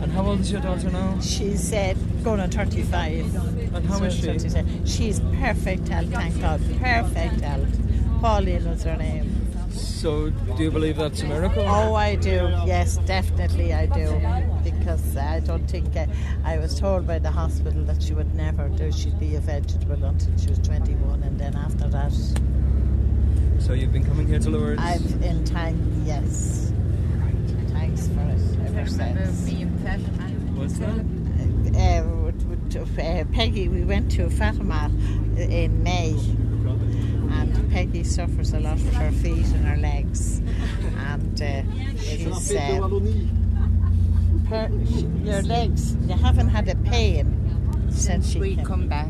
[0.01, 1.19] And how old is your daughter now?
[1.19, 3.35] She's uh, going on 35.
[3.75, 4.21] And how is she?
[4.23, 4.85] 37.
[4.85, 6.61] She's perfect health, thank God.
[6.79, 7.69] Perfect health.
[8.21, 9.30] Pauline was her name.
[10.01, 11.61] So, do you believe that's a miracle?
[11.67, 12.49] Oh, I do.
[12.65, 14.19] Yes, definitely I do.
[14.63, 16.07] Because I don't think I,
[16.43, 18.91] I was told by the hospital that she would never do.
[18.91, 22.11] She'd be a vegetable until she was 21, and then after that,
[23.59, 24.81] So you've been coming here to Lourdes?
[24.81, 26.01] I've in time.
[26.03, 26.73] Yes.
[27.69, 28.75] Thanks for it.
[28.75, 29.45] Ever since.
[29.45, 30.29] me and Fatima.
[30.57, 30.89] What's that?
[31.77, 34.89] uh, with- with, uh, Peggy, we went to Fatima
[35.37, 36.15] in May,
[37.31, 40.39] and Peggy suffers a lot with her feet and her legs,
[40.97, 41.63] and uh,
[41.97, 42.89] she's uh,
[44.49, 44.69] her,
[45.23, 45.95] your legs.
[46.07, 48.65] You haven't had a pain since she we came.
[48.65, 49.07] come back.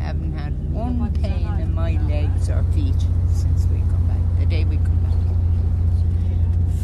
[0.00, 3.00] Haven't had one pain in my legs or feet
[3.32, 4.40] since we come back.
[4.40, 5.14] The day we come back.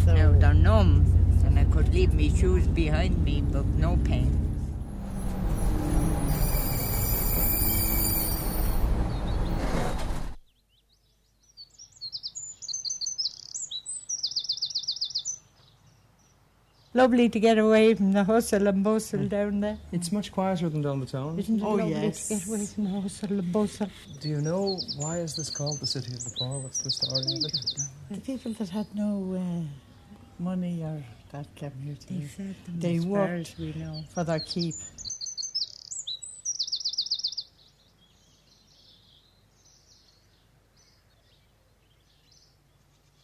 [0.05, 1.05] So now they're numb,
[1.45, 4.40] and I could leave my shoes behind me, but no pain.
[16.93, 19.79] Lovely to get away from the hustle and bustle down there.
[19.93, 21.39] It's much quieter than down the town.
[21.39, 22.27] Isn't it Oh, lovely yes.
[22.29, 23.87] to get away from the hustle and bustle?
[24.21, 26.59] Do you know why is this called the City of the Poor?
[26.59, 27.81] What's the story of it?
[28.11, 31.01] The people that had no uh, money or
[31.31, 34.03] that came here to They fed them they worked we know.
[34.13, 34.75] for their keep.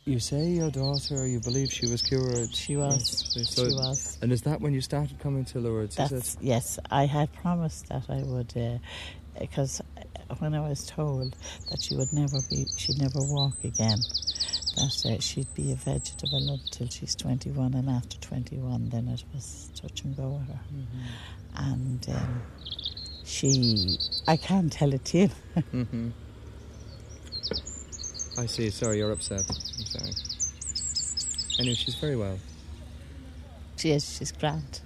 [0.08, 2.54] You say your daughter, you believe she was cured.
[2.54, 3.24] She was.
[3.50, 4.18] So- She was.
[4.22, 5.96] And is that when you started coming to Lourdes?
[5.96, 6.78] That's yes.
[6.92, 8.54] I had promised that I would,
[9.40, 9.82] because
[10.38, 11.34] when I was told
[11.70, 13.98] that she would never be, she'd never walk again,
[14.76, 19.72] that uh, she'd be a vegetable until she's 21, and after 21, then it was
[19.74, 20.60] touch and go with her.
[21.56, 22.42] And um,
[23.24, 25.28] she, I can't tell it to you.
[25.72, 26.10] hmm
[28.38, 28.70] I see.
[28.70, 29.44] Sorry, you're upset.
[29.48, 30.12] I'm sorry.
[31.58, 32.38] Anyway, she's very well.
[33.76, 34.16] she is.
[34.18, 34.80] She's grand.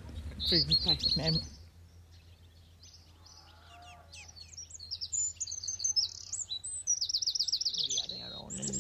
[0.49, 1.41] Brings back memory.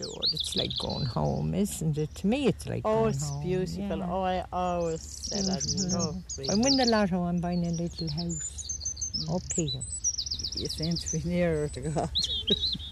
[0.01, 0.33] Lourdes.
[0.35, 2.15] It's like going home, isn't it?
[2.17, 3.99] To me, it's like Oh, going it's home, beautiful.
[3.99, 4.07] yeah.
[4.09, 5.93] Oh, I always said I Mhm.
[5.93, 8.13] love If I win the lotto, I'm buying a little Mm.
[8.13, 9.81] house up here.
[10.55, 12.11] You seem to be nearer to God.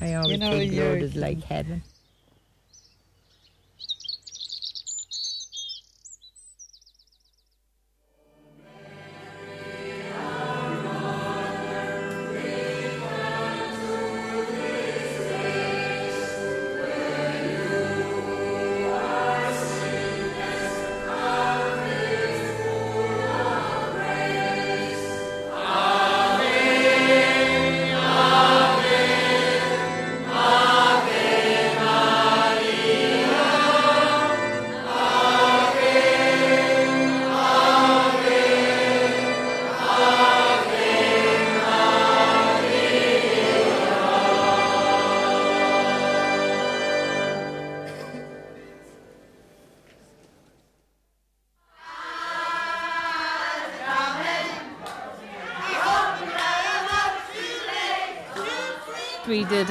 [0.00, 1.82] I always you know, think Lourdes is like heaven.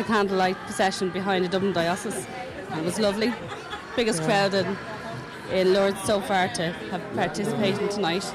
[0.08, 2.26] Candlelight procession behind the Dublin Diocese.
[2.78, 3.34] It was lovely.
[3.96, 4.28] Biggest Yeah.
[4.28, 4.78] crowd in,
[5.52, 8.26] in Lourdes so far to have participated tonight.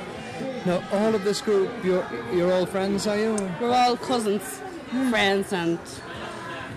[0.67, 3.37] Now, all of this group, you're, you're all friends, are you?
[3.61, 4.61] We're all cousins,
[5.11, 5.79] friends, and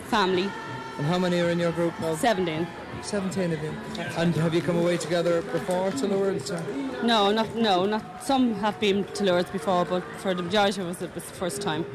[0.07, 0.49] family.
[0.97, 2.15] And how many are in your group now?
[2.15, 2.67] 17.
[3.01, 3.73] 17 of you.
[4.17, 6.49] And have you come away together before to Lourdes?
[6.51, 6.63] or-
[7.03, 10.87] No, not no, not some have been to Lourdes before, but for the majority of
[10.87, 11.85] us it was the first time.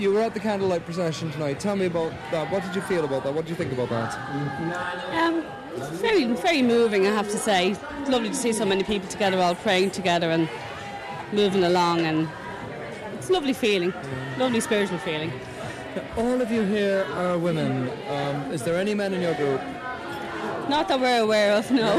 [0.00, 1.60] You were at the candlelight procession tonight.
[1.60, 2.50] Tell me about that.
[2.50, 3.34] What did you feel about that?
[3.34, 4.18] What did you think about that?
[5.14, 5.44] Um,
[5.76, 7.76] it's very, very moving, I have to say.
[8.08, 10.48] Lovely to see so many people together, all praying together and
[11.34, 12.26] moving along, and
[13.12, 13.92] it's a lovely feeling,
[14.38, 15.32] lovely spiritual feeling.
[16.16, 17.90] All of you here are women.
[18.08, 19.60] Um, is there any men in your group?
[20.70, 21.82] Not that we're aware of, no.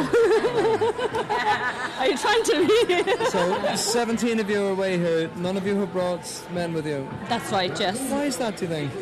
[1.99, 2.67] are you trying to?
[2.87, 3.25] Be?
[3.25, 5.29] so, 17 of you are away here.
[5.35, 7.05] None of you have brought men with you.
[7.27, 7.99] That's right, yes.
[8.09, 8.93] Why is that, do you think?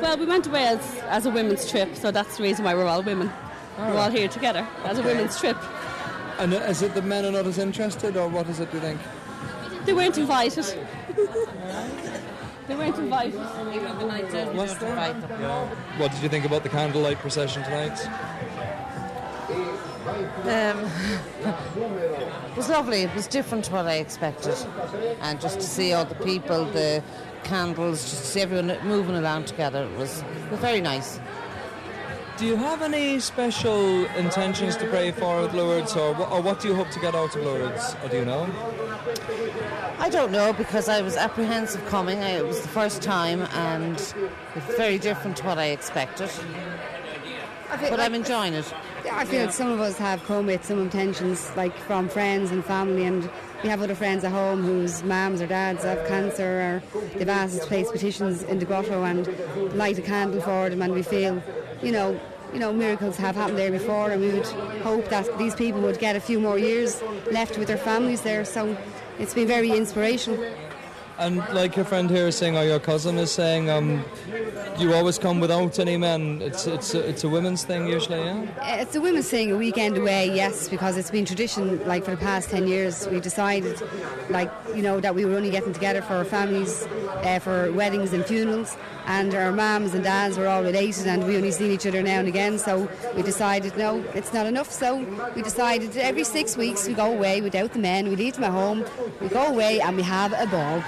[0.00, 2.86] Well, we went away as, as a women's trip, so that's the reason why we're
[2.86, 3.32] all women.
[3.76, 5.56] We're all here together as a women's trip.
[6.38, 8.76] And uh, is it the men are not as interested, or what is it, do
[8.76, 9.00] you think?
[9.84, 10.64] They weren't invited.
[12.68, 13.34] they weren't invited.
[14.54, 14.94] What's there?
[15.96, 17.98] What did you think about the candlelight procession tonight?
[19.52, 20.90] Um,
[22.50, 23.02] it was lovely.
[23.02, 24.56] It was different to what I expected,
[25.20, 27.02] and just to see all the people, the
[27.44, 29.84] candles, just to see everyone moving around together.
[29.84, 31.20] It was, it was very nice.
[32.38, 36.68] Do you have any special intentions to pray for at Lourdes, or, or what do
[36.68, 37.94] you hope to get out of Lourdes?
[38.02, 38.50] Or do you know?
[39.98, 42.20] I don't know because I was apprehensive coming.
[42.20, 46.30] I, it was the first time, and it's very different to what I expected.
[47.80, 48.72] But I'm enjoying it.
[49.04, 52.50] Yeah, I feel like some of us have come with some intentions, like from friends
[52.50, 53.28] and family, and
[53.62, 56.82] we have other friends at home whose mums or dads have cancer, or
[57.16, 59.26] they've asked us to place petitions in the grotto and
[59.74, 61.42] light a candle for them, and we feel,
[61.82, 62.20] you know,
[62.52, 64.46] you know, miracles have happened there before, and we would
[64.82, 68.44] hope that these people would get a few more years left with their families there.
[68.44, 68.76] So
[69.18, 70.44] it's been very inspirational.
[71.22, 74.04] And like your friend here is saying, or your cousin is saying, um,
[74.76, 76.42] you always come without any men.
[76.42, 78.82] It's it's a, it's a women's thing usually, yeah.
[78.82, 81.86] It's a women's thing, a weekend away, yes, because it's been tradition.
[81.86, 83.80] Like for the past ten years, we decided,
[84.30, 86.82] like you know, that we were only getting together for our families,
[87.22, 88.76] uh, for weddings and funerals,
[89.06, 92.18] and our mums and dads were all related, and we only seen each other now
[92.20, 92.58] and again.
[92.58, 94.70] So we decided, no, it's not enough.
[94.70, 94.96] So
[95.34, 98.08] we decided every six weeks we go away without the men.
[98.08, 98.84] We leave them at home.
[99.20, 100.82] We go away and we have a ball.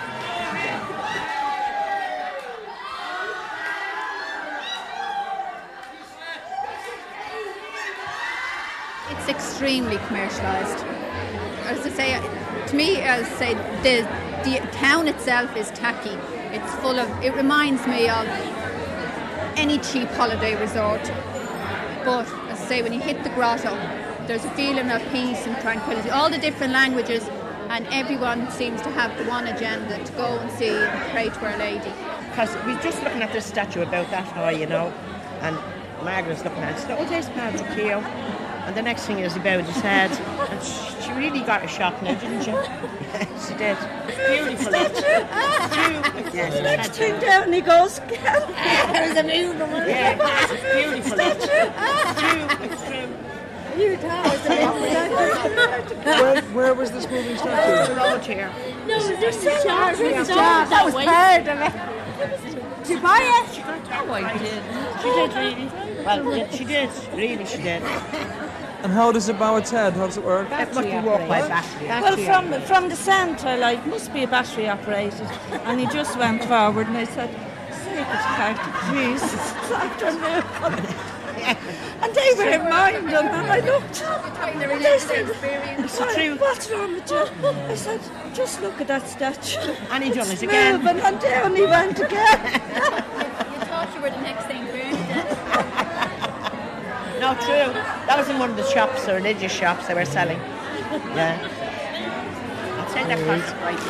[9.11, 10.83] It's extremely commercialised.
[11.67, 16.17] As I say, to me, as I say, the the town itself is tacky.
[16.55, 17.09] It's full of.
[17.23, 18.27] It reminds me of
[19.57, 21.03] any cheap holiday resort.
[22.05, 23.75] But as I say, when you hit the grotto,
[24.27, 26.11] there's a feeling of peace and tranquility.
[26.11, 27.27] All the different languages,
[27.71, 31.47] and everyone seems to have the one agenda to go and see and pray to
[31.47, 31.93] Our Lady.
[32.31, 34.93] Because we're just looking at this statue about that high, you know,
[35.41, 35.57] and
[36.05, 36.97] Margaret's looking at it.
[36.99, 38.01] Oh, there's Padre Pio.
[38.67, 40.11] And the next thing is he bowed his head.
[40.51, 42.51] And she, she really got a shock now, didn't she?
[42.51, 43.77] Yes, she did.
[44.17, 44.73] Beautiful.
[46.33, 49.89] Yes, Next thing down he goes, There's a new one.
[49.89, 50.19] Yeah,
[50.51, 51.19] it's beautiful.
[53.77, 53.97] You
[56.05, 57.93] where, where was this moving statue?
[57.93, 58.53] The road here.
[58.87, 60.25] No, there's such a Charles, hard yeah.
[60.25, 60.69] job.
[60.69, 62.85] That was part of it.
[62.85, 63.63] Did you buy it?
[63.67, 64.63] Oh, I did.
[65.03, 65.67] She did, really.
[66.05, 66.91] Well, she did.
[67.15, 67.83] Really, she did.
[68.85, 69.95] And how does it bow its head?
[69.95, 70.47] How does it work?
[70.51, 71.89] It must be worked by battery.
[71.89, 75.27] Well, from from the centre, like, must be a battery operated.
[75.65, 77.31] And he just went forward and I said,
[77.73, 81.15] Sacred heart of Jesus, it's after a miracle.
[82.03, 84.03] And they were in mind, and then I looked.
[84.03, 87.25] And they said, "Why, What's wrong with you?
[87.73, 88.01] I said,
[88.35, 89.75] just look at that statue.
[89.91, 90.83] And he done it again.
[90.83, 93.04] Moving, and down he went again.
[98.15, 100.39] That was in one of the shops, the religious shops they were selling.
[101.19, 101.35] Yeah.
[102.79, 103.81] I'd say that costs quite.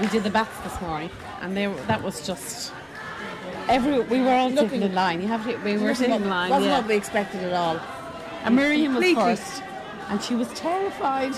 [0.00, 1.10] We did the bats this morning,
[1.42, 2.72] and they that was just
[3.68, 4.00] every.
[4.00, 5.20] We were all sitting in line.
[5.20, 5.58] You have to.
[5.58, 6.48] We were sitting in line.
[6.48, 6.78] Wasn't yeah.
[6.78, 7.78] what we expected at all.
[8.44, 9.62] And Miriam was first,
[10.08, 11.34] and she was terrified.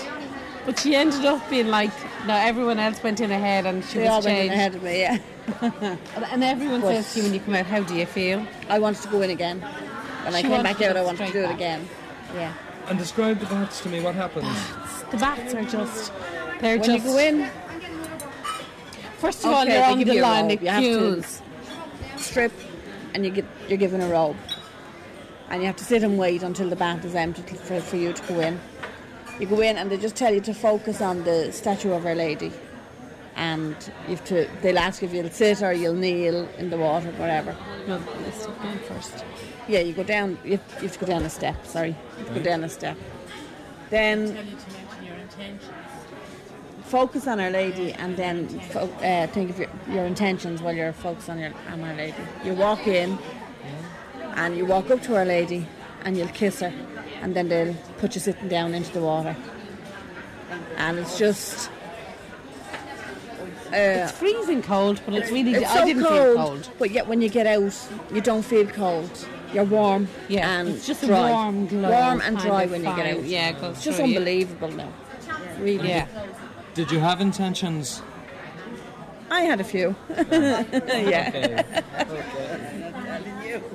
[0.65, 1.91] But she ended up being like,
[2.27, 4.53] no, everyone else went in ahead, and she They was all went in changed.
[4.53, 5.17] ahead of me, yeah.
[5.61, 8.45] And- and everyone But- says to you when you come out, how do you feel?
[8.69, 9.59] I wanted to go in again.
[9.61, 11.87] When I came back to out, I wanted to straight do it again.
[12.35, 12.53] Yeah.
[12.89, 14.01] And describe the bats to me.
[14.01, 14.45] What happens?
[15.11, 16.11] The bats are just,
[16.59, 17.05] they're When just.
[17.05, 17.49] you go in,
[19.19, 21.41] First of all, you're they on the you line of You have to queues.
[22.17, 22.51] strip,
[23.15, 24.35] and you get you're given a robe,
[25.49, 28.13] and you have to sit and wait until the bath is empty for, for you
[28.13, 28.59] to go in.
[29.39, 32.15] You go in, and they just tell you to focus on the statue of Our
[32.15, 32.51] Lady,
[33.35, 33.75] and
[34.07, 34.49] you have to.
[34.61, 37.55] They'll ask if you'll sit or you'll kneel in the water, whatever.
[37.87, 39.23] No, let's take mine first.
[39.67, 40.39] Yeah, you go down.
[40.43, 41.65] You have, you have to go down a step.
[41.65, 42.97] Sorry, you have to go down a step.
[43.89, 44.57] Then
[46.85, 50.93] focus on Our Lady, and then fo- uh, think of your, your intentions while you're
[50.93, 52.15] focused on your on Our Lady.
[52.43, 53.19] You walk in,
[54.35, 55.67] and you walk up to Our Lady,
[56.05, 56.73] and you'll kiss her,
[57.21, 59.35] and then they'll put you sitting down into the water.
[60.77, 61.69] And it's just.
[63.67, 63.71] Uh,
[64.07, 65.53] It's freezing cold, but it's really.
[65.55, 66.69] it's I so didn't cold, feel cold.
[66.79, 67.73] But yet when you get out,
[68.13, 69.09] you don't feel cold.
[69.53, 71.31] You're warm Yeah, and it's just a dry.
[71.31, 73.23] warm glow warm and dry when you get out.
[73.23, 74.17] Yeah, it goes it's just through you.
[74.17, 74.91] unbelievable now.
[75.59, 75.89] Really.
[75.89, 76.07] Yeah.
[76.75, 78.01] Did you have intentions?
[79.29, 79.95] I had a few.
[80.17, 81.63] yeah.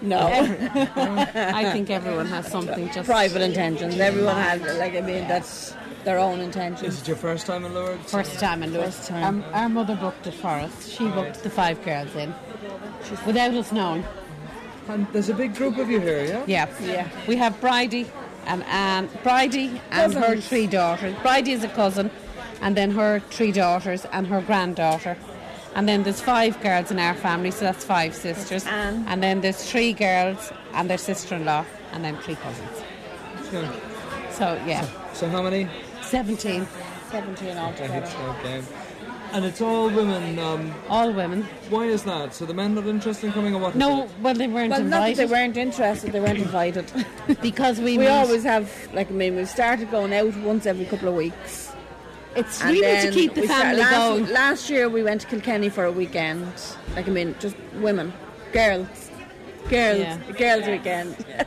[0.00, 0.18] No.
[0.26, 3.98] I think everyone has something just private intentions.
[3.98, 5.74] Everyone has like I mean that's
[6.04, 6.94] their own intentions.
[6.94, 8.10] Is it your first time in Lourdes?
[8.10, 8.96] First time in Lourdes.
[8.96, 9.44] First time.
[9.52, 10.88] Our, our mother booked it for us.
[10.88, 12.34] She booked the five girls in,
[13.26, 14.04] without us knowing.
[14.88, 16.44] And there's a big group of you here, yeah?
[16.46, 17.08] Yeah, yeah.
[17.28, 18.10] We have Bridie
[18.46, 19.08] and Anne.
[19.22, 21.14] Bridie and her three daughters.
[21.22, 22.10] Bridie is a cousin,
[22.60, 25.16] and then her three daughters and her granddaughter.
[25.74, 28.66] And then there's five girls in our family, so that's five sisters.
[28.66, 29.04] Anne.
[29.08, 32.82] And then there's three girls and their sister-in-law, and then three cousins.
[33.50, 33.68] Sure.
[34.30, 35.68] So yeah, So how many?
[36.02, 36.66] seventeen.
[37.10, 38.06] Seventeen altogether.
[38.40, 38.62] Okay.
[39.32, 40.38] And it's all women.
[40.38, 41.42] Um, all women.
[41.70, 42.34] Why is that?
[42.34, 43.70] So the men are not interested in coming, or what?
[43.70, 44.10] is No, it?
[44.20, 45.16] well they weren't Well, not that invited.
[45.16, 46.84] they weren't interested, they weren't invited.
[47.42, 50.84] because we we meet- always have like I mean we've started going out once every
[50.84, 51.72] couple of weeks.
[52.34, 54.26] It's And really to keep the family last, going.
[54.28, 56.46] Last year we went to Kilkenny for a weekend.
[56.96, 58.12] Like I mean, just women,
[58.52, 59.10] girls,
[59.68, 60.18] girls, Yeah.
[60.38, 61.16] girls weekend.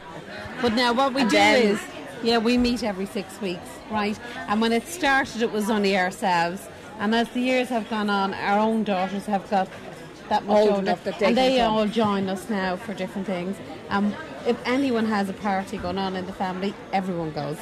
[0.61, 1.79] But now what we And do then- is,
[2.23, 4.17] yeah, we meet every six weeks, right?
[4.47, 6.61] And when it started, it was only ourselves.
[6.97, 9.67] And as the years have gone on, our own daughters have got
[10.29, 13.27] that much Old older, enough that they and they all join us now for different
[13.27, 13.57] things.
[13.89, 14.15] Um,
[14.47, 17.57] if anyone has a party going on in the family, everyone goes.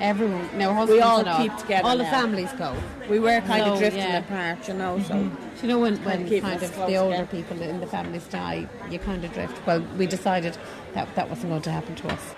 [0.00, 2.76] Everyone, now husbands We all keep together All the families go.
[3.08, 4.18] We were kind So, of drifting yeah.
[4.18, 4.98] apart, you know.
[5.00, 5.54] So mm-hmm.
[5.56, 7.26] Do you know when, Kind when of kind of the older again.
[7.28, 9.66] people in the families die, you kind of drift.
[9.66, 10.58] Well, we decided
[10.94, 12.34] that that wasn't going to happen to us.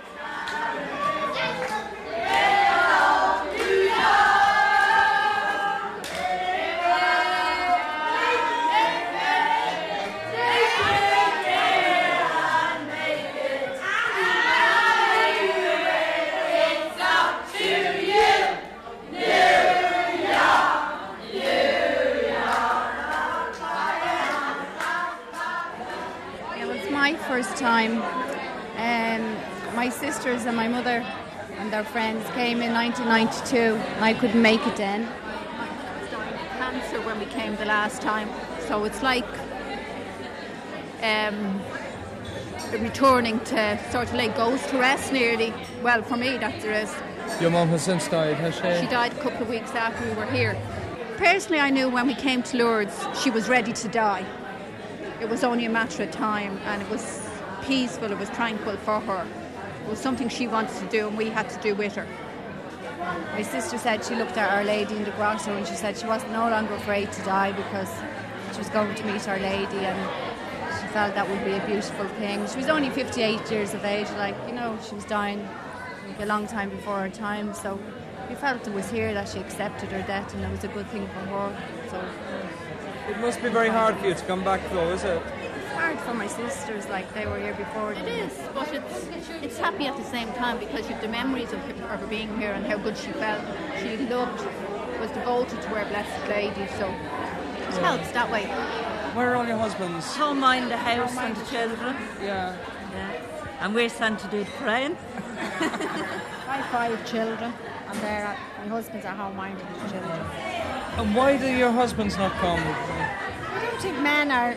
[27.69, 28.01] Time.
[28.79, 29.23] Um,
[29.77, 31.05] my sisters and my mother
[31.59, 35.05] and their friends came in 1992, and I couldn't make it then.
[35.05, 38.31] I was dying of cancer when we came the last time,
[38.67, 39.29] so it's like
[41.03, 41.61] um,
[42.81, 45.53] returning to sort of like goes to rest nearly.
[45.83, 46.95] Well, for me, that's it is.
[47.39, 48.87] Your mum has since died, has she?
[48.87, 50.57] She died a couple of weeks after we were here.
[51.19, 54.25] Personally, I knew when we came to Lourdes, she was ready to die.
[55.21, 57.28] It was only a matter of time, and it was
[57.69, 59.27] peaceful, it was tranquil for her.
[59.85, 62.07] It was something she wanted to do, and we had to do with her.
[63.33, 66.07] my sister said she looked at Our Lady in the grotto and she said she
[66.07, 67.91] was no longer afraid to die because
[68.53, 69.99] she was going to meet Our Lady and
[70.81, 72.47] she felt that would be a beautiful thing.
[72.49, 75.47] She was only 58 years of age, like, you know, she was dying
[76.09, 77.79] like, a long time before her time, so
[78.31, 80.89] we felt it was here that she accepted her death and it was a good
[80.89, 81.63] thing for her.
[81.91, 81.99] So
[83.11, 85.23] It must be very hard for you to come back, though, is it?
[85.79, 87.93] It's hard for my sisters, like they were here before.
[87.93, 89.07] It is, but it's
[89.43, 92.07] it's happy at the same time because you have the memories of her, of her
[92.07, 93.43] being here and how good she felt.
[93.81, 94.45] She loved,
[95.01, 97.91] was devoted to our blessed lady, so it Yeah.
[97.91, 98.45] helps that way.
[99.15, 100.17] Where are all your husbands?
[100.17, 101.95] Home mind the house and the children.
[102.23, 102.57] Yeah.
[102.95, 103.61] Yeah.
[103.61, 104.97] And we're sent to do the praying.
[106.53, 107.53] I have five children,
[107.89, 110.21] and they're at, my husband's at home minding the children.
[110.99, 112.61] And why do your husbands not come?
[112.61, 114.55] I don't think men are.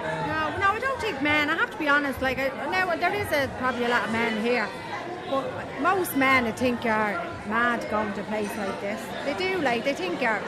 [0.00, 1.50] No, no, I don't think men.
[1.50, 2.20] I have to be honest.
[2.22, 4.68] Like, I, now there is a, probably a lot of men here,
[5.30, 5.44] but
[5.80, 7.12] most men, I think, are
[7.48, 9.00] mad going to a place like this.
[9.24, 10.40] They do, like, they think you're,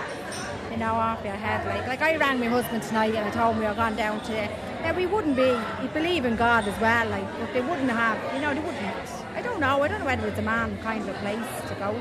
[0.71, 1.67] you know, off your head.
[1.67, 4.23] Like, like I rang my husband tonight and I told him we were going down
[4.25, 4.49] to.
[4.83, 5.57] Now we wouldn't be.
[5.81, 8.19] He believe in God as well, like, but they wouldn't have.
[8.35, 8.83] You know, they wouldn't.
[9.35, 9.83] I don't know.
[9.83, 11.99] I don't know whether it's a man kind of place to go to.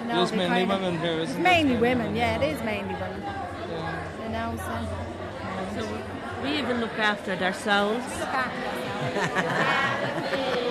[0.00, 1.44] You know, There's mainly kind of- women here, It's isn't it?
[1.44, 2.16] mainly women.
[2.16, 3.22] Yeah, it is mainly women.
[4.22, 5.80] You know, so.
[5.80, 6.13] So
[6.44, 8.04] we even look after it ourselves.